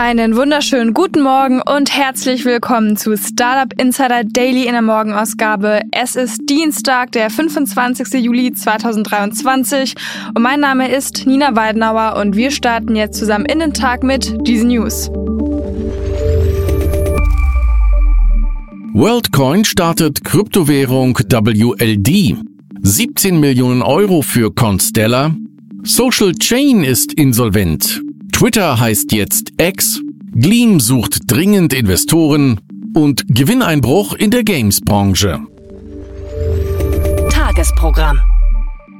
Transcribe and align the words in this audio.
Einen 0.00 0.36
wunderschönen 0.36 0.94
guten 0.94 1.22
Morgen 1.22 1.60
und 1.60 1.92
herzlich 1.92 2.44
willkommen 2.44 2.96
zu 2.96 3.16
Startup 3.16 3.72
Insider 3.82 4.22
Daily 4.22 4.66
in 4.66 4.70
der 4.70 4.80
Morgenausgabe. 4.80 5.80
Es 5.90 6.14
ist 6.14 6.48
Dienstag, 6.48 7.10
der 7.10 7.30
25. 7.30 8.22
Juli 8.22 8.52
2023 8.52 9.96
und 10.36 10.40
mein 10.40 10.60
Name 10.60 10.88
ist 10.88 11.26
Nina 11.26 11.56
Weidenauer 11.56 12.14
und 12.16 12.36
wir 12.36 12.52
starten 12.52 12.94
jetzt 12.94 13.18
zusammen 13.18 13.44
in 13.46 13.58
den 13.58 13.74
Tag 13.74 14.04
mit 14.04 14.46
diesen 14.46 14.68
News. 14.68 15.10
WorldCoin 18.92 19.64
startet 19.64 20.22
Kryptowährung 20.22 21.18
WLD. 21.18 22.36
17 22.82 23.40
Millionen 23.40 23.82
Euro 23.82 24.22
für 24.22 24.54
Constellar. 24.54 25.34
Social 25.82 26.34
Chain 26.34 26.84
ist 26.84 27.14
insolvent. 27.14 28.00
Twitter 28.38 28.78
heißt 28.78 29.10
jetzt 29.10 29.50
X, 29.60 30.00
Gleam 30.32 30.78
sucht 30.78 31.22
dringend 31.26 31.72
Investoren 31.72 32.60
und 32.94 33.24
Gewinneinbruch 33.26 34.14
in 34.14 34.30
der 34.30 34.44
Games-Branche. 34.44 35.40
Tagesprogramm. 37.30 38.20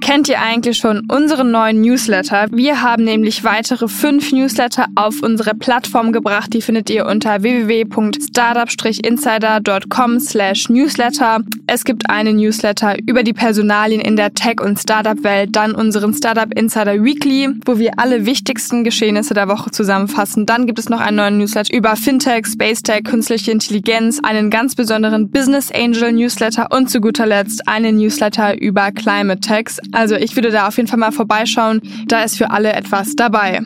Kennt 0.08 0.28
ihr 0.30 0.40
eigentlich 0.40 0.78
schon 0.78 1.02
unseren 1.10 1.50
neuen 1.50 1.82
Newsletter? 1.82 2.46
Wir 2.50 2.80
haben 2.80 3.04
nämlich 3.04 3.44
weitere 3.44 3.88
fünf 3.88 4.32
Newsletter 4.32 4.86
auf 4.94 5.22
unsere 5.22 5.54
Plattform 5.54 6.12
gebracht. 6.12 6.54
Die 6.54 6.62
findet 6.62 6.88
ihr 6.88 7.04
unter 7.04 7.42
www.startup-insider.com 7.42 10.18
slash 10.18 10.70
newsletter. 10.70 11.40
Es 11.66 11.84
gibt 11.84 12.08
einen 12.08 12.36
Newsletter 12.36 12.96
über 13.06 13.22
die 13.22 13.34
Personalien 13.34 14.00
in 14.00 14.16
der 14.16 14.32
Tech- 14.32 14.62
und 14.62 14.78
Startup-Welt, 14.78 15.54
dann 15.54 15.74
unseren 15.74 16.14
Startup 16.14 16.50
Insider 16.54 17.04
Weekly, 17.04 17.50
wo 17.66 17.78
wir 17.78 17.98
alle 17.98 18.24
wichtigsten 18.24 18.84
Geschehnisse 18.84 19.34
der 19.34 19.48
Woche 19.48 19.72
zusammenfassen. 19.72 20.46
Dann 20.46 20.64
gibt 20.64 20.78
es 20.78 20.88
noch 20.88 21.00
einen 21.00 21.18
neuen 21.18 21.36
Newsletter 21.36 21.76
über 21.76 21.96
Fintech, 21.96 22.46
Space 22.46 22.82
Tech, 22.82 23.04
künstliche 23.04 23.50
Intelligenz, 23.50 24.20
einen 24.22 24.48
ganz 24.48 24.74
besonderen 24.74 25.30
Business 25.30 25.70
Angel 25.70 26.12
Newsletter 26.12 26.68
und 26.70 26.88
zu 26.88 27.02
guter 27.02 27.26
Letzt 27.26 27.68
einen 27.68 27.98
Newsletter 27.98 28.58
über 28.58 28.90
Climate 28.90 29.40
Techs. 29.40 29.78
Also 29.98 30.14
ich 30.14 30.36
würde 30.36 30.52
da 30.52 30.68
auf 30.68 30.76
jeden 30.76 30.88
Fall 30.88 31.00
mal 31.00 31.10
vorbeischauen. 31.10 31.80
Da 32.06 32.22
ist 32.22 32.38
für 32.38 32.52
alle 32.52 32.72
etwas 32.72 33.16
dabei. 33.16 33.62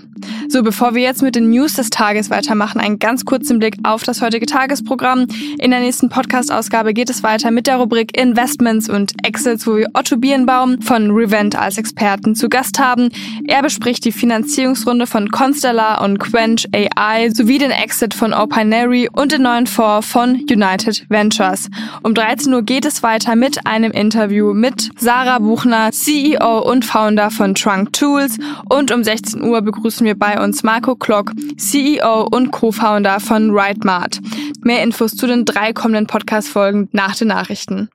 So, 0.49 0.63
bevor 0.63 0.95
wir 0.95 1.03
jetzt 1.03 1.23
mit 1.23 1.37
den 1.37 1.51
News 1.51 1.75
des 1.75 1.91
Tages 1.91 2.31
weitermachen, 2.31 2.81
einen 2.81 2.99
ganz 2.99 3.25
kurzen 3.25 3.59
Blick 3.59 3.77
auf 3.83 4.03
das 4.03 4.21
heutige 4.23 4.47
Tagesprogramm. 4.47 5.27
In 5.59 5.71
der 5.71 5.81
nächsten 5.81 6.09
Podcast-Ausgabe 6.09 6.95
geht 6.95 7.11
es 7.11 7.23
weiter 7.23 7.51
mit 7.51 7.67
der 7.67 7.77
Rubrik 7.77 8.17
Investments 8.17 8.89
und 8.89 9.13
Exits, 9.25 9.67
wo 9.67 9.77
wir 9.77 9.89
Otto 9.95 10.17
Birnbaum 10.17 10.83
von 10.83 11.11
Revent 11.11 11.59
als 11.59 11.79
Experten 11.79 12.35
zu 12.35 12.49
Gast 12.49 12.79
haben. 12.79 13.11
Er 13.47 13.63
bespricht 13.63 14.05
die 14.05 14.13
Finanzierungsrunde 14.13 15.07
von 15.07 15.31
Constellar 15.31 16.03
und 16.03 16.19
Quench 16.19 16.69
AI 16.73 17.31
sowie 17.31 17.59
den 17.59 17.71
Exit 17.71 18.15
von 18.15 18.33
Opinary 18.33 19.09
und 19.13 19.33
den 19.33 19.43
neuen 19.43 19.67
Fonds 19.67 20.07
von 20.09 20.35
United 20.51 21.07
Ventures. 21.09 21.69
Um 22.03 22.15
13 22.15 22.53
Uhr 22.53 22.63
geht 22.63 22.85
es 22.85 23.03
weiter 23.03 23.37
mit 23.37 23.67
einem 23.67 23.93
Interview 23.93 24.53
mit 24.53 24.91
Sarah 24.99 25.39
Buchner, 25.39 25.91
CEO 25.93 26.59
und 26.71 26.85
Founder 26.85 27.31
von 27.31 27.55
Trunk 27.55 27.93
Tools 27.93 28.39
und 28.69 28.93
um 28.93 29.05
16 29.05 29.43
Uhr 29.43 29.63
begrüßen 29.63 30.07
wir 30.07 30.15
bei 30.35 30.43
uns 30.43 30.63
Marco 30.63 30.95
Klock, 30.95 31.33
CEO 31.59 32.27
und 32.31 32.53
Co-Founder 32.53 33.21
von 33.21 33.51
RideMart. 33.51 34.21
Mehr 34.63 34.83
Infos 34.83 35.13
zu 35.13 35.27
den 35.27 35.45
drei 35.45 35.73
kommenden 35.73 36.07
Podcast-Folgen 36.07 36.89
nach 36.93 37.17
den 37.17 37.29
Nachrichten. 37.29 37.91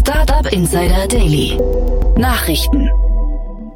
Startup 0.00 0.52
Insider 0.52 1.06
Daily. 1.06 1.56
Nachrichten. 2.16 2.88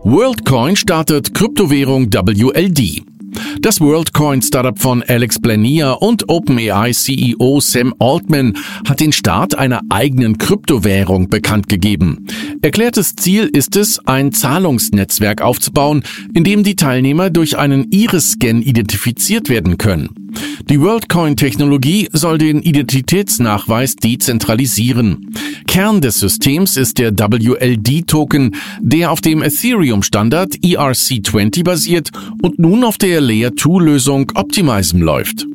WorldCoin 0.04 0.74
startet 0.74 1.32
Kryptowährung 1.32 2.12
WLD. 2.12 3.11
Das 3.60 3.80
WorldCoin-Startup 3.80 4.78
von 4.78 5.02
Alex 5.02 5.38
Blania 5.38 5.92
und 5.92 6.28
OpenAI-CEO 6.28 7.60
Sam 7.60 7.94
Altman 7.98 8.56
hat 8.86 9.00
den 9.00 9.12
Start 9.12 9.56
einer 9.56 9.80
eigenen 9.88 10.38
Kryptowährung 10.38 11.28
bekannt 11.28 11.68
gegeben. 11.68 12.26
Erklärtes 12.62 13.16
Ziel 13.16 13.50
ist 13.52 13.76
es, 13.76 13.98
ein 14.06 14.32
Zahlungsnetzwerk 14.32 15.42
aufzubauen, 15.42 16.02
in 16.34 16.44
dem 16.44 16.62
die 16.62 16.76
Teilnehmer 16.76 17.30
durch 17.30 17.58
einen 17.58 17.90
Iris-Scan 17.90 18.62
identifiziert 18.62 19.48
werden 19.48 19.78
können. 19.78 20.21
Die 20.68 20.80
WorldCoin-Technologie 20.80 22.08
soll 22.12 22.38
den 22.38 22.62
Identitätsnachweis 22.62 23.96
dezentralisieren. 23.96 25.34
Kern 25.66 26.00
des 26.00 26.20
Systems 26.20 26.76
ist 26.76 26.98
der 26.98 27.12
WLD-Token, 27.12 28.54
der 28.80 29.10
auf 29.10 29.20
dem 29.20 29.42
Ethereum-Standard 29.42 30.54
ERC20 30.56 31.64
basiert 31.64 32.10
und 32.42 32.58
nun 32.58 32.84
auf 32.84 32.98
der 32.98 33.20
Layer-2-Lösung 33.20 34.32
Optimism 34.34 35.02
läuft. 35.02 35.46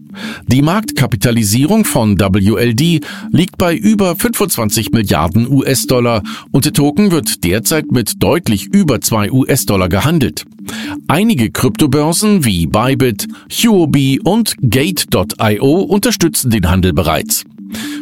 Die 0.48 0.62
Marktkapitalisierung 0.62 1.86
von 1.86 2.20
WLD 2.20 3.06
liegt 3.32 3.58
bei 3.58 3.76
über 3.76 4.16
25 4.16 4.92
Milliarden 4.92 5.52
US-Dollar 5.52 6.24
und 6.52 6.66
der 6.66 6.74
Token 6.74 7.12
wird 7.12 7.44
derzeit 7.44 7.92
mit 7.92 8.24
deutlich 8.24 8.66
über 8.74 9.02
2 9.02 9.32
US-Dollar 9.32 9.90
gehandelt. 9.90 10.46
Einige 11.08 11.52
Kryptobörsen 11.52 12.46
wie 12.46 12.68
Bybit, 12.68 13.28
Huobi 13.52 14.20
und 14.24 14.56
Gate.io 14.62 15.82
unterstützen 15.82 16.52
den 16.52 16.70
Handel 16.70 16.94
bereits. 16.94 17.44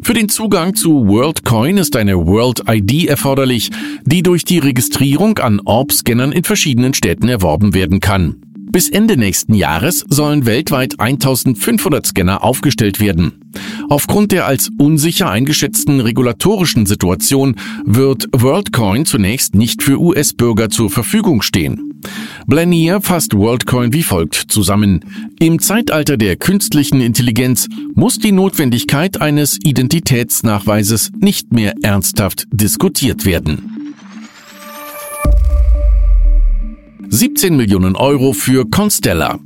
Für 0.04 0.14
den 0.14 0.30
Zugang 0.30 0.76
zu 0.76 1.08
WorldCoin 1.08 1.78
ist 1.78 1.96
eine 1.96 2.28
World 2.28 2.64
ID 2.70 3.08
erforderlich, 3.08 3.72
die 4.06 4.22
durch 4.22 4.46
die 4.46 4.60
Registrierung 4.60 5.40
an 5.40 5.60
Orb-Scannern 5.66 6.32
in 6.32 6.44
verschiedenen 6.44 6.94
Städten 6.94 7.28
erworben 7.28 7.74
werden 7.74 8.00
kann. 8.00 8.36
Bis 8.76 8.90
Ende 8.90 9.16
nächsten 9.16 9.54
Jahres 9.54 10.06
sollen 10.10 10.46
weltweit 10.46 11.00
1500 11.00 12.08
Scanner 12.08 12.44
aufgestellt 12.44 13.00
werden. 13.00 13.54
Aufgrund 13.88 14.34
der 14.34 14.48
als 14.48 14.70
unsicher 14.78 15.30
eingeschätzten 15.30 16.02
regulatorischen 16.02 16.86
Situation 16.86 17.56
wird 17.86 18.28
WorldCoin 18.34 19.06
zunächst 19.06 19.56
nicht 19.56 19.82
für 19.82 19.98
US-Bürger 19.98 20.70
zur 20.70 20.90
Verfügung 20.90 21.42
stehen. 21.42 22.02
Blanier 22.48 23.02
fasst 23.02 23.34
WorldCoin 23.36 23.92
wie 23.92 24.04
folgt 24.04 24.36
zusammen. 24.36 25.04
Im 25.40 25.60
Zeitalter 25.60 26.16
der 26.16 26.36
künstlichen 26.36 27.02
Intelligenz 27.02 27.68
muss 27.96 28.20
die 28.20 28.32
Notwendigkeit 28.32 29.20
eines 29.20 29.58
Identitätsnachweises 29.64 31.12
nicht 31.20 31.54
mehr 31.54 31.74
ernsthaft 31.82 32.46
diskutiert 32.52 33.26
werden. 33.26 33.96
17 37.10 37.56
Millionen 37.56 37.96
Euro 37.96 38.34
für 38.34 38.70
Constella. 38.70 39.40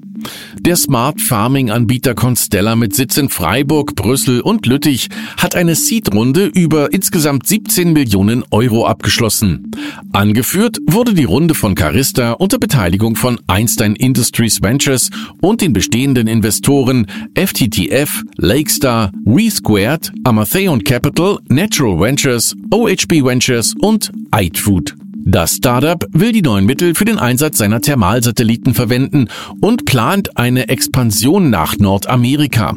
Der 0.59 0.75
Smart 0.75 1.22
Farming 1.22 1.69
Anbieter 1.69 2.16
Constella 2.16 2.75
mit 2.75 2.96
Sitz 2.96 3.18
in 3.18 3.30
Freiburg, 3.30 3.96
Brüssel 3.96 4.41
und 4.41 4.66
Lüttich 4.66 5.09
hat 5.38 5.56
eine 5.56 5.75
Seed-Runde 5.75 6.46
über 6.46 6.94
insgesamt 6.94 7.47
17 7.47 7.94
Millionen 7.94 8.44
Euro 8.52 8.85
abgeschlossen. 8.85 9.72
Angeführt 10.12 10.78
wurde 10.88 11.13
die 11.13 11.24
Runde 11.24 11.53
von 11.56 11.75
Carista 11.75 12.34
unter 12.34 12.59
Beteiligung 12.59 13.16
von 13.16 13.40
Einstein 13.47 13.96
Industries 13.96 14.62
Ventures 14.62 15.09
und 15.41 15.62
den 15.62 15.74
bestehenden 15.74 16.28
Investoren 16.28 17.07
FTTF, 17.36 18.24
Lakestar, 18.38 19.12
WeSquared, 19.25 20.12
Amatheon 20.24 20.84
Capital, 20.84 21.39
Natural 21.48 22.00
Ventures, 22.00 22.56
OHB 22.72 23.24
Ventures 23.24 23.74
und 23.80 24.12
iFood. 24.36 24.99
Das 25.25 25.56
Startup 25.56 26.06
will 26.12 26.31
die 26.31 26.42
neuen 26.42 26.66
Mittel 26.66 26.95
für 26.95 27.06
den 27.06 27.18
Einsatz 27.18 27.57
seiner 27.57 27.81
Thermalsatelliten 27.81 28.74
verwenden 28.74 29.27
und 29.62 29.86
plant 29.86 30.38
eine 30.38 30.69
Expansion 30.69 31.50
nach 31.50 31.77
Nordamerika. 31.77 32.75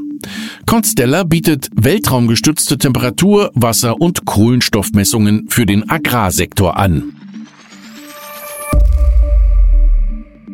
Constella 0.67 1.25
bietet 1.25 1.69
weltraumgestützte 1.75 2.79
Temperatur-, 2.79 3.51
Wasser- 3.55 4.01
und 4.01 4.25
Kohlenstoffmessungen 4.25 5.47
für 5.49 5.67
den 5.67 5.89
Agrarsektor 5.89 6.77
an. 6.77 7.15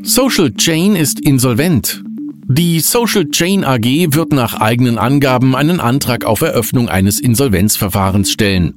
Social 0.02 0.52
Chain 0.54 0.94
ist 0.94 1.20
insolvent. 1.20 2.02
Die 2.50 2.80
Social 2.80 3.28
Chain 3.28 3.62
AG 3.62 3.84
wird 4.14 4.32
nach 4.32 4.54
eigenen 4.54 4.96
Angaben 4.96 5.54
einen 5.54 5.80
Antrag 5.80 6.24
auf 6.24 6.40
Eröffnung 6.40 6.88
eines 6.88 7.20
Insolvenzverfahrens 7.20 8.32
stellen. 8.32 8.72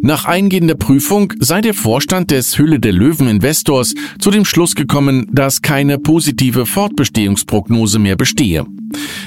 Nach 0.00 0.24
eingehender 0.24 0.74
Prüfung 0.74 1.32
sei 1.38 1.60
der 1.60 1.74
Vorstand 1.74 2.32
des 2.32 2.58
Hülle 2.58 2.80
der 2.80 2.90
Löwen 2.92 3.28
Investors 3.28 3.94
zu 4.18 4.32
dem 4.32 4.44
Schluss 4.44 4.74
gekommen, 4.74 5.28
dass 5.30 5.62
keine 5.62 6.00
positive 6.00 6.66
Fortbestehungsprognose 6.66 8.00
mehr 8.00 8.16
bestehe. 8.16 8.66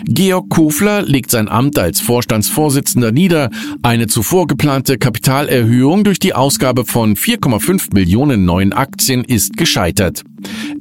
Georg 0.03 0.50
Kofler 0.50 1.01
legt 1.03 1.31
sein 1.31 1.47
Amt 1.47 1.80
als 1.80 2.01
Vorstandsvorsitzender 2.01 3.13
nieder. 3.13 3.50
Eine 3.81 4.07
zuvor 4.07 4.47
geplante 4.47 4.97
Kapitalerhöhung 4.97 6.03
durch 6.03 6.19
die 6.19 6.33
Ausgabe 6.33 6.83
von 6.83 7.15
4,5 7.15 7.94
Millionen 7.94 8.44
neuen 8.44 8.74
Aktien 8.74 9.24
ist 9.24 9.56
gescheitert. 9.56 10.24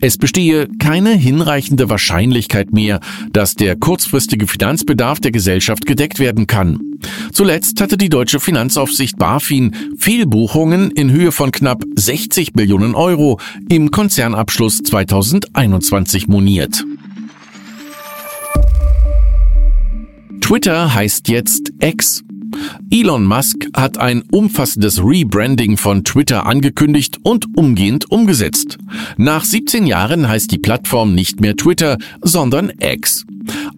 Es 0.07 0.19
bestehe 0.19 0.69
keine 0.79 1.15
hinreichende 1.15 1.89
Wahrscheinlichkeit 1.89 2.75
mehr, 2.75 3.01
dass 3.33 3.55
der 3.55 3.75
kurzfristige 3.75 4.47
Finanzbedarf 4.47 5.19
der 5.19 5.31
Gesellschaft 5.31 5.87
gedeckt 5.87 6.19
werden 6.19 6.47
kann. 6.47 6.79
Zuletzt 7.33 7.81
hatte 7.81 7.97
die 7.97 8.11
deutsche 8.11 8.39
Finanzaufsicht 8.39 9.17
BaFin 9.17 9.75
Fehlbuchungen 9.97 10.91
in 10.91 11.11
Höhe 11.11 11.33
von 11.33 11.53
knapp 11.53 11.85
60 11.97 12.55
Millionen 12.55 12.95
Euro 12.95 13.41
im 13.71 13.91
Konzernabschluss 13.91 14.83
2021 14.83 16.29
moniert. 16.29 16.85
Twitter 20.43 20.93
heißt 20.93 21.31
jetzt 21.31 21.73
X. 21.81 22.23
Elon 22.91 23.25
Musk 23.25 23.67
hat 23.75 23.99
ein 23.99 24.23
umfassendes 24.31 25.03
Rebranding 25.03 25.77
von 25.77 26.05
Twitter 26.05 26.47
angekündigt 26.47 27.19
und 27.23 27.47
umgehend 27.57 28.11
umgesetzt. 28.11 28.79
Nach 29.17 29.45
17 29.45 29.87
Jahren 29.87 30.29
heißt 30.29 30.51
die 30.51 30.59
Plattform 30.59 31.15
nicht 31.15 31.41
mehr 31.41 31.57
Twitter, 31.57 31.99
sondern 32.23 32.73
X. 32.79 33.25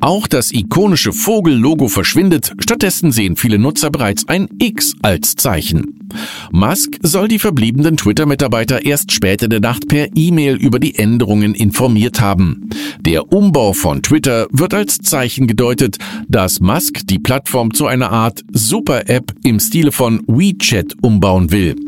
Auch 0.00 0.26
das 0.26 0.52
ikonische 0.52 1.12
Vogel-Logo 1.12 1.88
verschwindet, 1.88 2.52
stattdessen 2.58 3.12
sehen 3.12 3.36
viele 3.36 3.58
Nutzer 3.58 3.90
bereits 3.90 4.28
ein 4.28 4.48
X 4.58 4.94
als 5.02 5.36
Zeichen. 5.36 6.08
Musk 6.52 6.98
soll 7.02 7.28
die 7.28 7.38
verbliebenen 7.38 7.96
Twitter-Mitarbeiter 7.96 8.84
erst 8.84 9.12
später 9.12 9.48
der 9.48 9.60
Nacht 9.60 9.88
per 9.88 10.08
E-Mail 10.14 10.56
über 10.56 10.78
die 10.78 10.96
Änderungen 10.96 11.54
informiert 11.54 12.20
haben. 12.20 12.68
Der 13.00 13.32
Umbau 13.32 13.72
von 13.72 14.02
Twitter 14.02 14.46
wird 14.50 14.74
als 14.74 14.98
Zeichen 14.98 15.46
gedeutet, 15.46 15.98
dass 16.28 16.60
Musk 16.60 17.06
die 17.06 17.18
Plattform 17.18 17.74
zu 17.74 17.86
einer 17.86 18.10
Art 18.10 18.42
Super-App 18.52 19.34
im 19.44 19.60
Stile 19.60 19.92
von 19.92 20.22
WeChat 20.26 20.94
umbauen 21.02 21.50
will. 21.50 21.85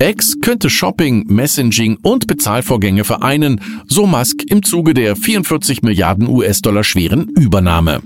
X 0.00 0.40
könnte 0.40 0.70
Shopping, 0.70 1.26
Messaging 1.28 1.98
und 2.02 2.26
Bezahlvorgänge 2.26 3.04
vereinen, 3.04 3.60
so 3.86 4.06
Musk 4.06 4.42
im 4.48 4.62
Zuge 4.62 4.94
der 4.94 5.16
44 5.16 5.82
Milliarden 5.82 6.28
US-Dollar 6.28 6.84
schweren 6.84 7.28
Übernahme. 7.38 8.00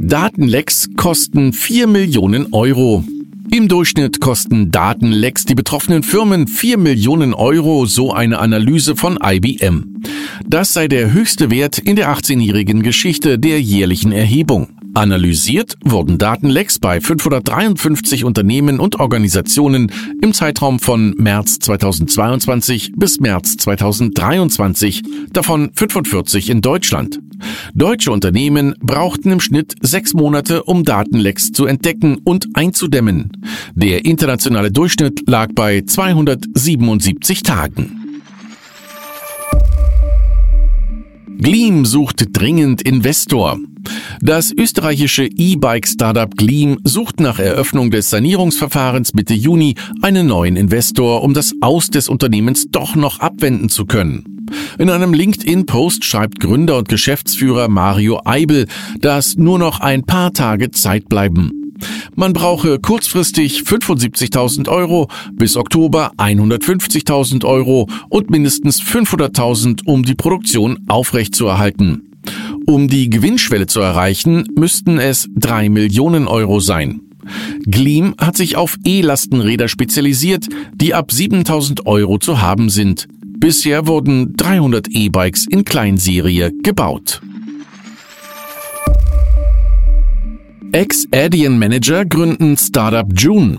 Datenlecks 0.00 0.88
kosten 0.96 1.52
4 1.52 1.86
Millionen 1.86 2.52
Euro. 2.52 3.04
Im 3.50 3.66
Durchschnitt 3.66 4.20
kosten 4.20 4.70
Datenlecks 4.70 5.44
die 5.44 5.54
betroffenen 5.54 6.02
Firmen 6.02 6.46
4 6.46 6.78
Millionen 6.78 7.34
Euro, 7.34 7.86
so 7.86 8.12
eine 8.12 8.38
Analyse 8.38 8.94
von 8.94 9.18
IBM. 9.22 10.02
Das 10.46 10.72
sei 10.72 10.86
der 10.86 11.12
höchste 11.12 11.50
Wert 11.50 11.78
in 11.78 11.96
der 11.96 12.10
18-jährigen 12.10 12.82
Geschichte 12.82 13.38
der 13.38 13.60
jährlichen 13.60 14.12
Erhebung. 14.12 14.77
Analysiert 14.98 15.76
wurden 15.84 16.18
Datenlecks 16.18 16.80
bei 16.80 17.00
553 17.00 18.24
Unternehmen 18.24 18.80
und 18.80 18.98
Organisationen 18.98 19.92
im 20.20 20.34
Zeitraum 20.34 20.80
von 20.80 21.14
März 21.16 21.60
2022 21.60 22.94
bis 22.96 23.20
März 23.20 23.58
2023, 23.58 25.04
davon 25.32 25.70
45 25.72 26.50
in 26.50 26.62
Deutschland. 26.62 27.20
Deutsche 27.74 28.10
Unternehmen 28.10 28.74
brauchten 28.80 29.30
im 29.30 29.38
Schnitt 29.38 29.76
sechs 29.82 30.14
Monate, 30.14 30.64
um 30.64 30.82
Datenlecks 30.82 31.52
zu 31.52 31.66
entdecken 31.66 32.18
und 32.24 32.48
einzudämmen. 32.54 33.30
Der 33.76 34.04
internationale 34.04 34.72
Durchschnitt 34.72 35.28
lag 35.28 35.50
bei 35.54 35.82
277 35.82 37.44
Tagen. 37.44 38.22
Gleam 41.38 41.84
sucht 41.84 42.36
dringend 42.36 42.82
Investor. 42.82 43.60
Das 44.20 44.52
österreichische 44.52 45.24
E-Bike-Startup 45.24 46.34
Gleam 46.36 46.78
sucht 46.84 47.20
nach 47.20 47.38
Eröffnung 47.38 47.90
des 47.90 48.10
Sanierungsverfahrens 48.10 49.14
Mitte 49.14 49.34
Juni 49.34 49.74
einen 50.02 50.26
neuen 50.26 50.56
Investor, 50.56 51.22
um 51.22 51.34
das 51.34 51.54
Aus 51.60 51.88
des 51.88 52.08
Unternehmens 52.08 52.66
doch 52.70 52.96
noch 52.96 53.20
abwenden 53.20 53.68
zu 53.68 53.86
können. 53.86 54.46
In 54.78 54.90
einem 54.90 55.12
LinkedIn-Post 55.12 56.04
schreibt 56.04 56.40
Gründer 56.40 56.78
und 56.78 56.88
Geschäftsführer 56.88 57.68
Mario 57.68 58.20
Eibel, 58.24 58.66
dass 59.00 59.36
nur 59.36 59.58
noch 59.58 59.80
ein 59.80 60.04
paar 60.04 60.32
Tage 60.32 60.70
Zeit 60.70 61.08
bleiben. 61.08 61.52
Man 62.14 62.32
brauche 62.32 62.80
kurzfristig 62.80 63.60
75.000 63.60 64.68
Euro, 64.68 65.08
bis 65.32 65.56
Oktober 65.56 66.12
150.000 66.16 67.44
Euro 67.44 67.88
und 68.08 68.30
mindestens 68.30 68.82
500.000, 68.82 69.82
um 69.84 70.02
die 70.02 70.16
Produktion 70.16 70.84
aufrechtzuerhalten. 70.88 72.08
Um 72.68 72.86
die 72.86 73.08
Gewinnschwelle 73.08 73.66
zu 73.66 73.80
erreichen, 73.80 74.46
müssten 74.54 74.98
es 74.98 75.26
drei 75.34 75.70
Millionen 75.70 76.28
Euro 76.28 76.60
sein. 76.60 77.00
Gleam 77.64 78.14
hat 78.18 78.36
sich 78.36 78.56
auf 78.56 78.76
E-Lastenräder 78.84 79.68
spezialisiert, 79.68 80.48
die 80.74 80.92
ab 80.92 81.10
7000 81.10 81.86
Euro 81.86 82.18
zu 82.18 82.42
haben 82.42 82.68
sind. 82.68 83.08
Bisher 83.38 83.86
wurden 83.86 84.36
300 84.36 84.88
E-Bikes 84.90 85.46
in 85.46 85.64
Kleinserie 85.64 86.52
gebaut. 86.62 87.22
Ex-Adyen-Manager 90.72 92.04
gründen 92.04 92.56
Startup 92.58 93.06
June. 93.16 93.58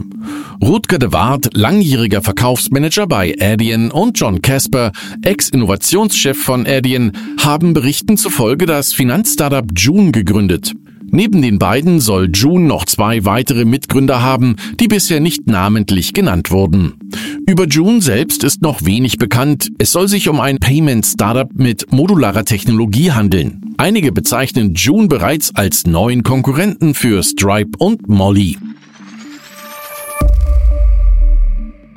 Rutger 0.61 1.00
de 1.00 1.11
Waard, 1.11 1.50
langjähriger 1.53 2.21
Verkaufsmanager 2.21 3.07
bei 3.07 3.35
Adyen 3.39 3.89
und 3.89 4.19
John 4.19 4.44
Casper, 4.44 4.91
Ex-Innovationschef 5.23 6.38
von 6.38 6.67
Adyen, 6.67 7.13
haben 7.39 7.73
Berichten 7.73 8.15
zufolge 8.15 8.67
das 8.67 8.94
Finanzstartup 8.94 9.71
June 9.75 10.11
gegründet. 10.11 10.73
Neben 11.11 11.41
den 11.41 11.59
beiden 11.59 12.00
soll 12.00 12.29
June 12.33 12.65
noch 12.65 12.85
zwei 12.85 13.25
weitere 13.25 13.65
Mitgründer 13.65 14.21
haben, 14.21 14.56
die 14.79 14.88
bisher 14.88 15.19
nicht 15.19 15.47
namentlich 15.47 16.13
genannt 16.13 16.51
wurden. 16.51 16.94
Über 17.47 17.65
June 17.65 18.01
selbst 18.01 18.44
ist 18.44 18.61
noch 18.61 18.85
wenig 18.85 19.17
bekannt. 19.17 19.69
Es 19.79 19.91
soll 19.91 20.07
sich 20.07 20.29
um 20.29 20.39
ein 20.39 20.59
Payment-Startup 20.59 21.50
mit 21.53 21.91
modularer 21.91 22.45
Technologie 22.45 23.11
handeln. 23.11 23.73
Einige 23.77 24.11
bezeichnen 24.11 24.75
June 24.75 25.07
bereits 25.07 25.56
als 25.56 25.88
neuen 25.88 26.23
Konkurrenten 26.23 26.94
für 26.94 27.23
Stripe 27.23 27.71
und 27.79 28.07
Molly. 28.07 28.57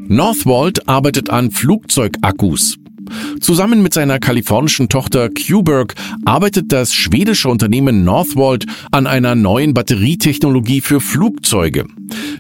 Northvolt 0.09 0.89
arbeitet 0.89 1.31
an 1.31 1.51
Flugzeugakkus. 1.51 2.82
Zusammen 3.41 3.83
mit 3.83 3.95
seiner 3.95 4.19
kalifornischen 4.19 4.89
Tochter 4.89 5.29
Qberg 5.29 5.95
arbeitet 6.25 6.73
das 6.73 6.95
schwedische 6.95 7.49
Unternehmen 7.49 8.05
Northvolt 8.05 8.67
an 8.91 9.07
einer 9.07 9.35
neuen 9.35 9.75
Batterietechnologie 9.75 10.81
für 10.81 11.01
Flugzeuge. 11.01 11.87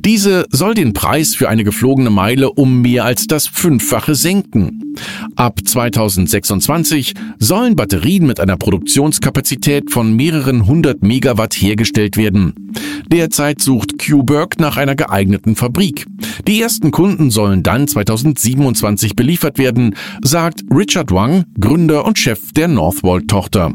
Diese 0.05 0.47
soll 0.51 0.75
den 0.75 0.93
Preis 0.93 1.35
für 1.35 1.49
eine 1.49 1.65
geflogene 1.65 2.11
Meile 2.11 2.53
um 2.53 2.83
mehr 2.83 3.05
als 3.05 3.27
das 3.27 3.47
Fünffache 3.47 4.15
senken. 4.15 4.95
Ab 5.37 5.61
2026 5.65 7.15
sollen 7.39 7.77
Batterien 7.77 8.27
mit 8.27 8.41
einer 8.41 8.57
Produktionskapazität 8.57 9.91
von 9.91 10.15
mehreren 10.15 10.67
hundert 10.67 11.03
Megawatt 11.03 11.55
hergestellt 11.55 12.17
werden. 12.17 12.73
Derzeit 13.09 13.61
sucht 13.61 13.99
Qberg 13.99 14.59
nach 14.59 14.77
einer 14.77 14.95
geeigneten 14.95 15.57
Fabrik. 15.57 16.07
Die 16.47 16.61
ersten 16.61 16.91
Kunden 16.91 17.31
sollen 17.31 17.63
dann 17.63 17.89
2027 17.89 19.17
beliefert 19.17 19.59
werden, 19.59 19.95
sagt 20.23 20.63
Richard 20.75 21.13
Wang, 21.13 21.45
Gründer 21.59 22.05
und 22.05 22.19
Chef 22.19 22.53
der 22.53 22.69
Northvolt-Tochter. 22.69 23.73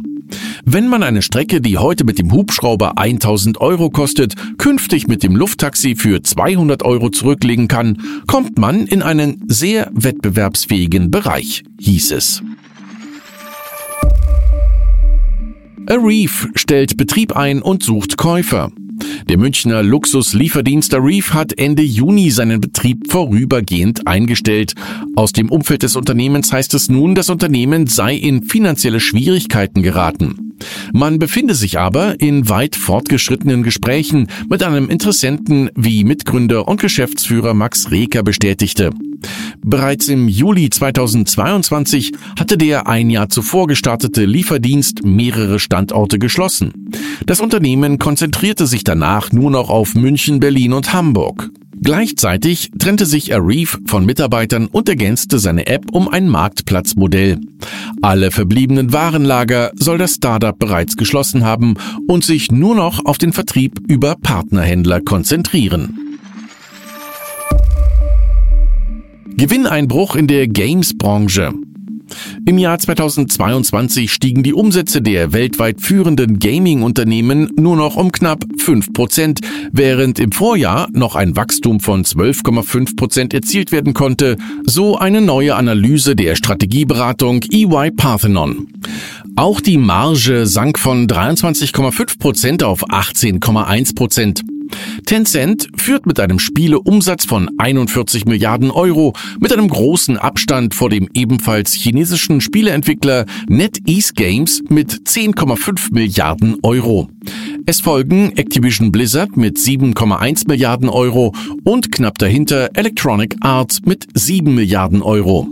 Wenn 0.65 0.87
man 0.87 1.03
eine 1.03 1.21
Strecke, 1.21 1.61
die 1.61 1.77
heute 1.77 2.03
mit 2.03 2.19
dem 2.19 2.31
Hubschrauber 2.31 2.97
1000 2.97 3.61
Euro 3.61 3.89
kostet, 3.89 4.35
künftig 4.57 5.07
mit 5.07 5.23
dem 5.23 5.35
Lufttaxi 5.35 5.95
für 5.95 6.21
200 6.21 6.83
Euro 6.83 7.09
zurücklegen 7.09 7.67
kann, 7.67 8.01
kommt 8.27 8.57
man 8.57 8.85
in 8.87 9.01
einen 9.01 9.43
sehr 9.47 9.89
wettbewerbsfähigen 9.93 11.11
Bereich, 11.11 11.63
hieß 11.79 12.11
es. 12.11 12.43
Reef 15.89 16.49
stellt 16.55 16.97
Betrieb 16.97 17.35
ein 17.35 17.61
und 17.61 17.81
sucht 17.81 18.17
Käufer. 18.17 18.71
Der 19.29 19.37
Münchner 19.37 19.83
Luxuslieferdienst 19.83 20.93
Reef 20.93 21.33
hat 21.33 21.57
Ende 21.57 21.83
Juni 21.83 22.31
seinen 22.31 22.61
Betrieb 22.61 23.11
vorübergehend 23.11 24.07
eingestellt. 24.07 24.73
Aus 25.15 25.33
dem 25.33 25.49
Umfeld 25.49 25.83
des 25.83 25.95
Unternehmens 25.95 26.51
heißt 26.51 26.73
es 26.73 26.89
nun, 26.89 27.15
das 27.15 27.29
Unternehmen 27.29 27.87
sei 27.87 28.15
in 28.15 28.43
finanzielle 28.43 28.99
Schwierigkeiten 28.99 29.81
geraten. 29.81 30.46
Man 30.93 31.19
befinde 31.19 31.55
sich 31.55 31.79
aber 31.79 32.19
in 32.19 32.49
weit 32.49 32.75
fortgeschrittenen 32.75 33.63
Gesprächen 33.63 34.27
mit 34.49 34.63
einem 34.63 34.89
Interessenten, 34.89 35.69
wie 35.75 36.03
Mitgründer 36.03 36.67
und 36.67 36.79
Geschäftsführer 36.79 37.53
Max 37.53 37.91
Reker 37.91 38.23
bestätigte. 38.23 38.91
Bereits 39.63 40.07
im 40.07 40.27
Juli 40.27 40.69
2022 40.69 42.13
hatte 42.39 42.57
der 42.57 42.87
ein 42.87 43.09
Jahr 43.09 43.29
zuvor 43.29 43.67
gestartete 43.67 44.25
Lieferdienst 44.25 45.03
mehrere 45.03 45.59
Standorte 45.59 46.19
geschlossen. 46.19 46.91
Das 47.25 47.41
Unternehmen 47.41 47.99
konzentrierte 47.99 48.67
sich 48.67 48.83
danach 48.83 49.31
nur 49.31 49.51
noch 49.51 49.69
auf 49.69 49.95
München, 49.95 50.39
Berlin 50.39 50.73
und 50.73 50.93
Hamburg. 50.93 51.49
Gleichzeitig 51.81 52.71
trennte 52.79 53.05
sich 53.05 53.33
Arif 53.33 53.79
von 53.85 54.05
Mitarbeitern 54.05 54.67
und 54.67 54.89
ergänzte 54.89 55.39
seine 55.39 55.67
App 55.67 55.85
um 55.91 56.07
ein 56.07 56.27
Marktplatzmodell. 56.27 57.39
Alle 58.01 58.31
verbliebenen 58.31 58.93
Warenlager 58.93 59.71
soll 59.75 59.97
das 59.97 60.15
Startup 60.15 60.57
bereits 60.57 60.97
geschlossen 60.97 61.43
haben 61.43 61.75
und 62.07 62.23
sich 62.23 62.51
nur 62.51 62.75
noch 62.75 63.05
auf 63.05 63.17
den 63.17 63.33
Vertrieb 63.33 63.79
über 63.87 64.15
Partnerhändler 64.15 65.01
konzentrieren. 65.01 65.99
Gewinneinbruch 69.37 70.15
in 70.15 70.25
der 70.27 70.47
Games-Branche. 70.47 71.53
Im 72.45 72.57
Jahr 72.57 72.79
2022 72.79 74.11
stiegen 74.11 74.43
die 74.43 74.53
Umsätze 74.53 75.01
der 75.01 75.33
weltweit 75.33 75.81
führenden 75.81 76.39
Gaming-Unternehmen 76.39 77.51
nur 77.57 77.75
noch 77.75 77.95
um 77.95 78.11
knapp 78.11 78.43
5 78.57 78.93
Prozent, 78.93 79.39
während 79.71 80.19
im 80.19 80.31
Vorjahr 80.31 80.87
noch 80.91 81.15
ein 81.15 81.35
Wachstum 81.35 81.79
von 81.79 82.03
12,5 82.03 82.95
Prozent 82.95 83.33
erzielt 83.33 83.71
werden 83.71 83.93
konnte, 83.93 84.37
so 84.65 84.97
eine 84.97 85.21
neue 85.21 85.55
Analyse 85.55 86.15
der 86.15 86.35
Strategieberatung 86.35 87.41
EY 87.51 87.91
Parthenon. 87.91 88.67
Auch 89.35 89.61
die 89.61 89.77
Marge 89.77 90.45
sank 90.47 90.79
von 90.79 91.07
23,5 91.07 92.19
Prozent 92.19 92.63
auf 92.63 92.83
18,1 92.85 93.95
Prozent. 93.95 94.43
Tencent 95.05 95.69
führt 95.75 96.05
mit 96.05 96.19
einem 96.19 96.39
Spieleumsatz 96.39 97.25
von 97.25 97.49
41 97.57 98.25
Milliarden 98.25 98.71
Euro 98.71 99.13
mit 99.39 99.53
einem 99.53 99.67
großen 99.67 100.17
Abstand 100.17 100.75
vor 100.75 100.89
dem 100.89 101.07
ebenfalls 101.13 101.73
chinesischen 101.73 102.41
Spieleentwickler 102.41 103.25
NetEase 103.47 104.13
Games 104.13 104.61
mit 104.69 104.91
10,5 104.91 105.93
Milliarden 105.93 106.57
Euro. 106.63 107.09
Es 107.65 107.81
folgen 107.81 108.31
Activision 108.37 108.91
Blizzard 108.91 109.35
mit 109.35 109.57
7,1 109.57 110.47
Milliarden 110.47 110.89
Euro 110.89 111.33
und 111.63 111.91
knapp 111.91 112.17
dahinter 112.17 112.69
Electronic 112.75 113.35
Arts 113.41 113.81
mit 113.85 114.07
7 114.13 114.53
Milliarden 114.55 115.01
Euro. 115.01 115.47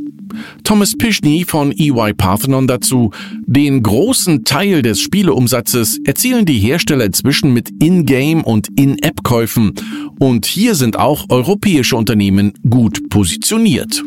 Thomas 0.64 0.96
Pischney 0.98 1.46
von 1.46 1.72
EY 1.72 2.14
Parthenon 2.14 2.68
dazu, 2.68 3.12
den 3.46 3.84
großen 3.84 4.44
Teil 4.44 4.82
des 4.82 5.00
Spieleumsatzes 5.00 6.00
erzielen 6.06 6.46
die 6.46 6.60
Hersteller 6.60 7.06
inzwischen 7.06 7.54
mit 7.54 7.70
In-Game 7.82 8.44
und 8.44 8.70
In-App-Käufen 8.80 9.74
und 10.20 10.46
hier 10.46 10.76
sind 10.76 10.98
auch 10.98 11.26
europäische 11.30 11.96
Unternehmen 11.96 12.54
gut 12.70 13.10
positioniert. 13.10 14.04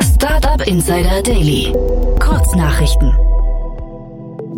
Startup 0.00 0.66
Insider 0.66 1.22
Daily. 1.22 1.72
Kurznachrichten. 2.18 3.12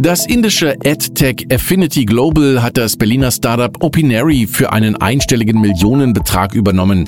Das 0.02 0.25
indische 0.25 0.76
AdTech 0.83 1.49
Affinity 1.52 2.07
Global 2.07 2.62
hat 2.62 2.78
das 2.78 2.97
Berliner 2.97 3.30
Startup 3.30 3.71
Opinary 3.85 4.47
für 4.47 4.73
einen 4.73 4.97
einstelligen 4.97 5.61
Millionenbetrag 5.61 6.54
übernommen. 6.54 7.07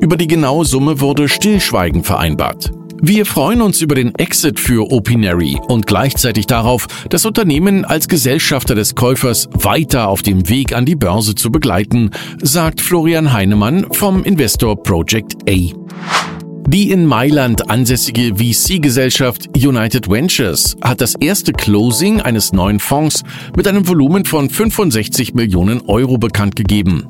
Über 0.00 0.16
die 0.16 0.26
genaue 0.26 0.64
Summe 0.64 1.00
wurde 1.00 1.28
Stillschweigen 1.28 2.02
vereinbart. 2.02 2.72
Wir 3.00 3.24
freuen 3.24 3.62
uns 3.62 3.80
über 3.82 3.94
den 3.94 4.12
Exit 4.16 4.58
für 4.58 4.90
Opinary 4.90 5.60
und 5.68 5.86
gleichzeitig 5.86 6.46
darauf, 6.46 6.88
das 7.08 7.24
Unternehmen 7.24 7.84
als 7.84 8.08
Gesellschafter 8.08 8.74
des 8.74 8.96
Käufers 8.96 9.48
weiter 9.52 10.08
auf 10.08 10.22
dem 10.22 10.48
Weg 10.48 10.74
an 10.74 10.86
die 10.86 10.96
Börse 10.96 11.36
zu 11.36 11.52
begleiten, 11.52 12.10
sagt 12.42 12.80
Florian 12.80 13.32
Heinemann 13.32 13.86
vom 13.92 14.24
Investor 14.24 14.82
Project 14.82 15.36
A. 15.48 16.33
Die 16.66 16.90
in 16.90 17.06
Mailand 17.06 17.70
ansässige 17.70 18.36
VC-Gesellschaft 18.36 19.48
United 19.56 20.10
Ventures 20.10 20.76
hat 20.80 21.00
das 21.00 21.14
erste 21.14 21.52
Closing 21.52 22.20
eines 22.20 22.52
neuen 22.52 22.80
Fonds 22.80 23.22
mit 23.56 23.68
einem 23.68 23.86
Volumen 23.86 24.24
von 24.24 24.48
65 24.48 25.34
Millionen 25.34 25.82
Euro 25.82 26.18
bekannt 26.18 26.56
gegeben. 26.56 27.08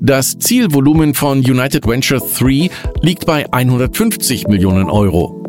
Das 0.00 0.38
Zielvolumen 0.38 1.14
von 1.14 1.38
United 1.38 1.86
Venture 1.86 2.20
3 2.20 2.70
liegt 3.02 3.26
bei 3.26 3.52
150 3.52 4.46
Millionen 4.46 4.88
Euro. 4.88 5.44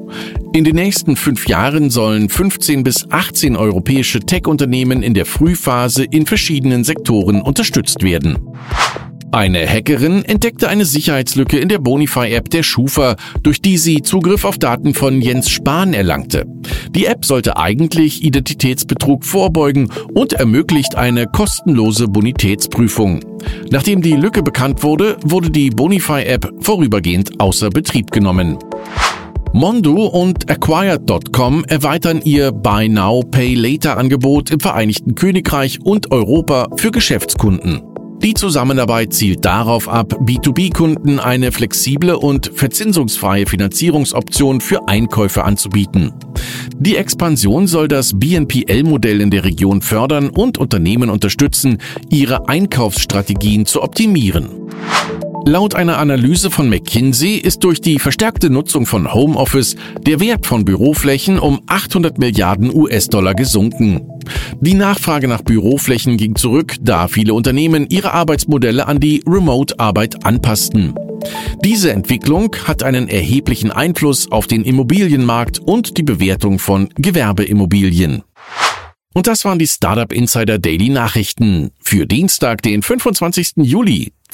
In 0.54 0.64
den 0.64 0.76
nächsten 0.76 1.16
fünf 1.16 1.48
Jahren 1.48 1.90
sollen 1.90 2.30
15 2.30 2.84
bis 2.84 3.10
18 3.10 3.56
europäische 3.56 4.22
Tech-Unternehmen 4.22 5.04
in 5.04 5.14
der 5.14 5.26
Frühphase 5.26 6.04
in 6.04 6.26
verschiedenen 6.26 6.84
Sektoren 6.84 7.42
unterstützt 7.42 8.04
werden. 8.04 8.40
Eine 9.36 9.68
Hackerin 9.68 10.24
entdeckte 10.24 10.70
eine 10.70 10.86
Sicherheitslücke 10.86 11.58
in 11.58 11.68
der 11.68 11.80
Bonify-App 11.80 12.50
der 12.52 12.64
Schufa, 12.64 13.18
durch 13.44 13.62
die 13.62 13.78
sie 13.78 14.02
Zugriff 14.02 14.46
auf 14.46 14.58
Daten 14.58 14.94
von 14.94 15.22
Jens 15.22 15.50
Spahn 15.50 15.94
erlangte. 15.94 16.46
Die 16.92 17.06
App 17.06 17.26
sollte 17.26 17.58
eigentlich 17.58 18.24
Identitätsbetrug 18.24 19.26
vorbeugen 19.26 19.90
und 20.14 20.32
ermöglicht 20.32 20.96
eine 20.96 21.28
kostenlose 21.28 22.08
Bonitätsprüfung. 22.08 23.20
Nachdem 23.72 24.02
die 24.02 24.14
Lücke 24.14 24.42
bekannt 24.42 24.84
wurde, 24.84 25.18
wurde 25.26 25.50
die 25.50 25.70
Bonify-App 25.70 26.54
vorübergehend 26.62 27.38
außer 27.38 27.72
Betrieb 27.72 28.12
genommen. 28.12 28.58
Mondo 29.52 30.06
und 30.06 30.50
Acquired.com 30.50 31.66
erweitern 31.66 32.22
ihr 32.24 32.54
Buy 32.54 32.88
Now, 32.88 33.22
Pay 33.32 33.56
Later 33.56 33.98
Angebot 33.98 34.50
im 34.52 34.62
Vereinigten 34.62 35.14
Königreich 35.14 35.82
und 35.84 36.14
Europa 36.14 36.70
für 36.78 36.92
Geschäftskunden. 36.92 37.95
Die 38.22 38.34
Zusammenarbeit 38.34 39.14
zielt 39.14 39.46
darauf 39.46 39.88
ab, 39.88 40.14
B2B-Kunden 40.22 41.20
eine 41.20 41.52
flexible 41.52 42.16
und 42.16 42.52
verzinsungsfreie 42.54 43.46
Finanzierungsoption 43.46 44.62
für 44.62 44.88
Einkäufe 44.88 45.44
anzubieten. 45.44 46.14
Die 46.78 46.98
Expansion 46.98 47.68
soll 47.68 47.88
das 47.88 48.18
BNPL-Modell 48.18 49.22
in 49.22 49.30
der 49.30 49.44
Region 49.44 49.82
fördern 49.82 50.30
und 50.30 50.58
Unternehmen 50.58 51.10
unterstützen, 51.10 51.78
ihre 52.10 52.50
Einkaufsstrategien 52.50 53.66
zu 53.66 53.84
optimieren. 53.84 54.50
Laut 55.48 55.76
einer 55.76 56.00
Analyse 56.00 56.50
von 56.50 56.70
McKinsey 56.70 57.36
ist 57.36 57.64
durch 57.64 57.80
die 57.80 58.00
verstärkte 58.00 58.50
Nutzung 58.50 58.88
von 58.88 59.14
Homeoffice 59.14 59.76
der 60.00 60.20
Wert 60.20 60.48
von 60.48 60.66
Büroflächen 60.66 61.38
um 61.38 61.62
800 61.68 62.18
Milliarden 62.18 62.74
US-Dollar 62.74 63.36
gesunken. 63.36 64.10
Die 64.60 64.74
Nachfrage 64.74 65.28
nach 65.28 65.44
Büroflächen 65.44 66.18
ging 66.18 66.36
zurück, 66.36 66.78
da 66.82 67.08
viele 67.08 67.36
Unternehmen 67.36 67.86
ihre 67.90 68.12
Arbeitsmodelle 68.12 68.88
an 68.88 69.00
die 69.00 69.24
Remote-Arbeit 69.28 70.26
anpassten. 70.26 70.96
Diese 71.64 71.92
Entwicklung 71.92 72.56
hat 72.66 72.82
einen 72.82 73.08
erheblichen 73.08 73.72
Einfluss 73.72 74.32
auf 74.32 74.48
den 74.48 74.64
Immobilienmarkt 74.64 75.60
und 75.60 76.00
die 76.00 76.04
Bewertung 76.04 76.58
von 76.58 76.90
Gewerbeimmobilien. 76.96 78.24
Und 79.14 79.28
das 79.28 79.46
waren 79.46 79.60
die 79.60 79.68
Startup 79.68 80.12
Insider 80.12 80.58
Daily 80.58 80.90
Nachrichten 80.90 81.72
für 81.80 82.08
Dienstag, 82.08 82.64
den 82.64 82.82
25. 82.82 83.52
Juli 83.58 84.12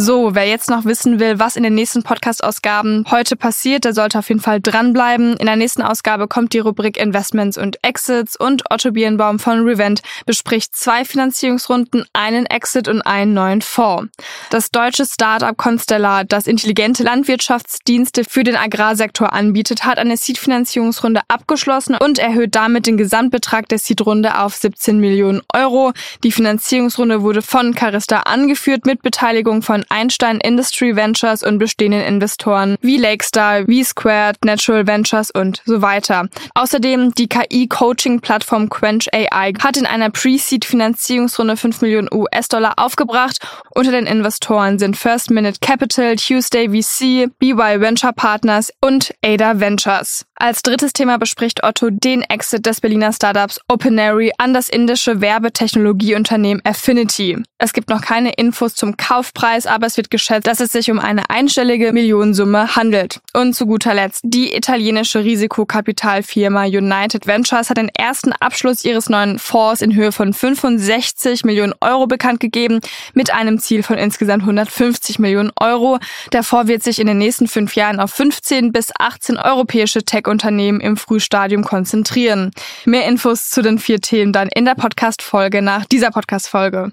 So, 0.00 0.36
wer 0.36 0.46
jetzt 0.46 0.70
noch 0.70 0.84
wissen 0.84 1.18
will, 1.18 1.40
was 1.40 1.56
in 1.56 1.64
den 1.64 1.74
nächsten 1.74 2.04
Podcast-Ausgaben 2.04 3.04
heute 3.10 3.34
passiert, 3.34 3.84
der 3.84 3.94
sollte 3.94 4.20
auf 4.20 4.28
jeden 4.28 4.40
Fall 4.40 4.60
dranbleiben. 4.60 5.36
In 5.38 5.46
der 5.46 5.56
nächsten 5.56 5.82
Ausgabe 5.82 6.28
kommt 6.28 6.52
die 6.52 6.60
Rubrik 6.60 6.96
Investments 6.96 7.58
und 7.58 7.82
Exits 7.82 8.36
und 8.36 8.62
Otto 8.70 8.92
Birnbaum 8.92 9.40
von 9.40 9.66
Revent 9.66 10.02
bespricht 10.24 10.76
zwei 10.76 11.04
Finanzierungsrunden, 11.04 12.04
einen 12.12 12.46
Exit 12.46 12.86
und 12.86 13.02
einen 13.02 13.34
neuen 13.34 13.60
Fonds. 13.60 14.12
Das 14.50 14.70
deutsche 14.70 15.04
Startup 15.04 15.56
Constellar, 15.56 16.22
das 16.22 16.46
intelligente 16.46 17.02
Landwirtschaftsdienste 17.02 18.22
für 18.22 18.44
den 18.44 18.54
Agrarsektor 18.54 19.32
anbietet, 19.32 19.84
hat 19.84 19.98
eine 19.98 20.16
Seed-Finanzierungsrunde 20.16 21.22
abgeschlossen 21.26 21.96
und 21.96 22.20
erhöht 22.20 22.54
damit 22.54 22.86
den 22.86 22.98
Gesamtbetrag 22.98 23.68
der 23.68 23.80
Seed-Runde 23.80 24.38
auf 24.38 24.54
17 24.54 25.00
Millionen 25.00 25.42
Euro. 25.52 25.92
Die 26.22 26.30
Finanzierungsrunde 26.30 27.22
wurde 27.22 27.42
von 27.42 27.74
Carista 27.74 28.20
angeführt 28.20 28.86
mit 28.86 29.02
Beteiligung 29.02 29.62
von 29.62 29.84
Einstein 29.88 30.38
Industry 30.38 30.96
Ventures 30.96 31.42
und 31.42 31.58
bestehenden 31.58 32.02
Investoren 32.02 32.76
wie 32.80 32.96
Lakestar, 32.96 33.64
V-Squared, 33.64 34.44
Natural 34.44 34.86
Ventures 34.86 35.30
und 35.30 35.62
so 35.64 35.82
weiter. 35.82 36.28
Außerdem 36.54 37.12
die 37.14 37.28
KI-Coaching-Plattform 37.28 38.68
Quench 38.68 39.12
AI 39.12 39.52
hat 39.60 39.76
in 39.76 39.86
einer 39.86 40.10
Pre-Seed-Finanzierungsrunde 40.10 41.56
5 41.56 41.80
Millionen 41.80 42.08
US-Dollar 42.12 42.74
aufgebracht. 42.76 43.38
Unter 43.74 43.92
den 43.92 44.06
Investoren 44.06 44.78
sind 44.78 44.96
First 44.96 45.30
Minute 45.30 45.58
Capital, 45.60 46.16
Tuesday 46.16 46.68
VC, 46.68 47.30
BY 47.38 47.80
Venture 47.80 48.12
Partners 48.12 48.72
und 48.80 49.14
Ada 49.24 49.60
Ventures. 49.60 50.24
Als 50.40 50.62
drittes 50.62 50.92
Thema 50.92 51.18
bespricht 51.18 51.64
Otto 51.64 51.90
den 51.90 52.22
Exit 52.22 52.64
des 52.64 52.80
Berliner 52.80 53.12
Startups 53.12 53.60
OpenAry 53.68 54.32
an 54.38 54.54
das 54.54 54.68
indische 54.68 55.20
Werbetechnologieunternehmen 55.20 56.64
Affinity. 56.64 57.42
Es 57.58 57.72
gibt 57.72 57.90
noch 57.90 58.02
keine 58.02 58.32
Infos 58.34 58.74
zum 58.74 58.96
Kaufpreis, 58.96 59.66
aber 59.68 59.86
es 59.86 59.96
wird 59.96 60.10
geschätzt, 60.10 60.46
dass 60.46 60.60
es 60.60 60.72
sich 60.72 60.90
um 60.90 60.98
eine 60.98 61.30
einstellige 61.30 61.92
Millionensumme 61.92 62.76
handelt. 62.76 63.20
Und 63.34 63.54
zu 63.54 63.66
guter 63.66 63.94
Letzt, 63.94 64.20
die 64.24 64.54
italienische 64.54 65.24
Risikokapitalfirma 65.24 66.64
United 66.64 67.26
Ventures 67.26 67.70
hat 67.70 67.76
den 67.76 67.88
ersten 67.90 68.32
Abschluss 68.32 68.84
ihres 68.84 69.08
neuen 69.08 69.38
Fonds 69.38 69.82
in 69.82 69.94
Höhe 69.94 70.12
von 70.12 70.32
65 70.32 71.44
Millionen 71.44 71.74
Euro 71.80 72.06
bekannt 72.06 72.40
gegeben, 72.40 72.80
mit 73.14 73.32
einem 73.32 73.58
Ziel 73.58 73.82
von 73.82 73.96
insgesamt 73.96 74.42
150 74.42 75.18
Millionen 75.18 75.52
Euro. 75.60 75.98
Der 76.32 76.42
Fonds 76.42 76.68
wird 76.68 76.82
sich 76.82 76.98
in 76.98 77.06
den 77.06 77.18
nächsten 77.18 77.48
fünf 77.48 77.74
Jahren 77.74 78.00
auf 78.00 78.10
15 78.10 78.72
bis 78.72 78.92
18 78.98 79.36
europäische 79.36 80.02
Tech-Unternehmen 80.02 80.80
im 80.80 80.96
Frühstadium 80.96 81.64
konzentrieren. 81.64 82.50
Mehr 82.84 83.06
Infos 83.06 83.50
zu 83.50 83.62
den 83.62 83.78
vier 83.78 84.00
Themen 84.00 84.32
dann 84.32 84.48
in 84.48 84.64
der 84.64 84.74
Podcast-Folge 84.74 85.62
nach 85.62 85.84
dieser 85.84 86.10
Podcast-Folge. 86.10 86.92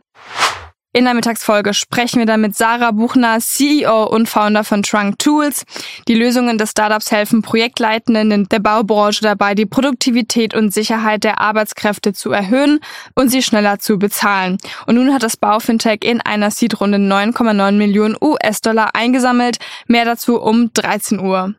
In 0.95 1.03
der 1.03 1.13
Mittagsfolge 1.13 1.73
sprechen 1.73 2.19
wir 2.19 2.25
dann 2.25 2.39
mit 2.39 2.55
Sarah 2.55 2.91
Buchner, 2.91 3.39
CEO 3.41 4.05
und 4.05 4.29
Founder 4.29 4.63
von 4.63 4.81
Trunk 4.81 5.19
Tools. 5.19 5.65
Die 6.07 6.13
Lösungen 6.13 6.57
des 6.57 6.71
Startups 6.71 7.11
helfen 7.11 7.41
Projektleitenden 7.41 8.31
in 8.31 8.43
der 8.45 8.59
Baubranche 8.59 9.21
dabei, 9.21 9.55
die 9.55 9.65
Produktivität 9.65 10.55
und 10.55 10.73
Sicherheit 10.73 11.25
der 11.25 11.41
Arbeitskräfte 11.41 12.13
zu 12.13 12.31
erhöhen 12.31 12.79
und 13.13 13.27
sie 13.27 13.43
schneller 13.43 13.77
zu 13.79 13.99
bezahlen. 13.99 14.57
Und 14.85 14.95
nun 14.95 15.13
hat 15.13 15.23
das 15.23 15.35
Baufintech 15.35 15.99
in 16.01 16.21
einer 16.21 16.49
Seed-Runde 16.49 16.97
9,9 16.97 17.73
Millionen 17.73 18.15
US-Dollar 18.21 18.95
eingesammelt. 18.95 19.57
Mehr 19.87 20.05
dazu 20.05 20.39
um 20.39 20.71
13 20.71 21.19
Uhr. 21.19 21.55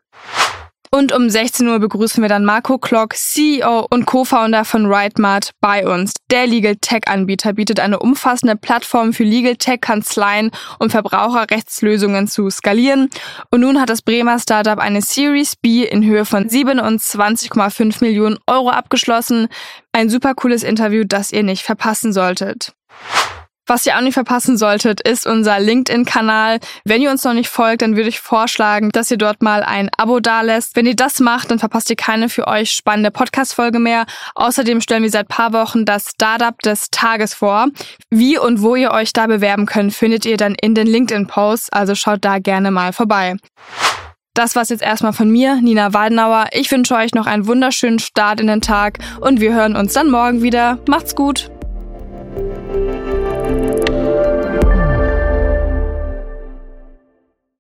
Und 0.96 1.12
um 1.12 1.28
16 1.28 1.68
Uhr 1.68 1.78
begrüßen 1.78 2.22
wir 2.22 2.30
dann 2.30 2.46
Marco 2.46 2.78
Klock, 2.78 3.14
CEO 3.14 3.86
und 3.90 4.06
Co-Founder 4.06 4.64
von 4.64 4.86
RightMart 4.86 5.50
bei 5.60 5.86
uns. 5.86 6.14
Der 6.30 6.46
Legal 6.46 6.76
Tech 6.76 7.02
Anbieter 7.04 7.52
bietet 7.52 7.80
eine 7.80 7.98
umfassende 7.98 8.56
Plattform 8.56 9.12
für 9.12 9.24
Legal 9.24 9.56
Tech 9.56 9.82
Kanzleien 9.82 10.50
und 10.78 10.92
Verbraucherrechtslösungen 10.92 12.28
zu 12.28 12.48
skalieren. 12.48 13.10
Und 13.50 13.60
nun 13.60 13.78
hat 13.78 13.90
das 13.90 14.00
Bremer 14.00 14.38
Startup 14.38 14.78
eine 14.78 15.02
Series 15.02 15.56
B 15.56 15.84
in 15.84 16.02
Höhe 16.02 16.24
von 16.24 16.48
27,5 16.48 18.02
Millionen 18.02 18.38
Euro 18.46 18.70
abgeschlossen. 18.70 19.48
Ein 19.92 20.08
super 20.08 20.34
cooles 20.34 20.62
Interview, 20.62 21.04
das 21.06 21.30
ihr 21.30 21.42
nicht 21.42 21.62
verpassen 21.62 22.14
solltet. 22.14 22.72
Was 23.68 23.85
ihr 23.85 23.96
auch 23.96 24.00
nicht 24.00 24.14
verpassen 24.14 24.56
solltet, 24.56 25.00
ist 25.00 25.26
unser 25.26 25.58
LinkedIn-Kanal. 25.58 26.61
Wenn 26.85 27.02
ihr 27.02 27.11
uns 27.11 27.25
noch 27.25 27.32
nicht 27.32 27.49
folgt, 27.49 27.82
dann 27.82 27.96
würde 27.96 28.08
ich 28.08 28.20
vorschlagen, 28.20 28.90
dass 28.90 29.11
ihr 29.11 29.16
dort 29.16 29.42
mal 29.42 29.64
ein 29.64 29.90
Abo 29.96 30.20
dalässt. 30.20 30.76
Wenn 30.76 30.87
ihr 30.87 30.94
das 30.94 31.18
macht, 31.18 31.50
dann 31.50 31.58
verpasst 31.58 31.90
ihr 31.90 31.96
keine 31.96 32.28
für 32.28 32.46
euch 32.46 32.70
spannende 32.70 33.11
Podcast-Folge 33.11 33.80
mehr. 33.80 34.06
Außerdem 34.37 34.80
stellen 34.80 35.02
wir 35.02 35.11
seit 35.11 35.26
paar 35.26 35.52
Wochen 35.52 35.85
das 35.85 36.11
Startup 36.11 36.56
des 36.61 36.90
Tages 36.92 37.35
vor. 37.35 37.66
Wie 38.08 38.38
und 38.38 38.62
wo 38.62 38.76
ihr 38.76 38.92
euch 38.92 39.12
da 39.12 39.26
bewerben 39.26 39.66
könnt, 39.66 39.92
findet 39.92 40.26
ihr 40.26 40.37
dann 40.37 40.54
in 40.54 40.76
den 40.76 40.87
LinkedIn-Posts. 40.87 41.70
Also 41.70 41.96
schaut 41.96 42.25
da 42.25 42.38
gerne 42.38 42.70
mal 42.70 42.92
vorbei. 42.92 43.35
Das 44.35 44.54
war's 44.54 44.68
jetzt 44.68 44.82
erstmal 44.82 45.14
von 45.14 45.28
mir, 45.28 45.56
Nina 45.56 45.92
Waldenauer. 45.92 46.49
Ich 46.52 46.70
wünsche 46.70 46.94
euch 46.94 47.14
noch 47.14 47.26
einen 47.26 47.46
wunderschönen 47.46 47.99
Start 47.99 48.38
in 48.38 48.46
den 48.46 48.61
Tag 48.61 48.99
und 49.20 49.40
wir 49.40 49.54
hören 49.54 49.75
uns 49.75 49.94
dann 49.94 50.11
morgen 50.11 50.42
wieder. 50.42 50.78
Macht's 50.87 51.16
gut! 51.16 51.50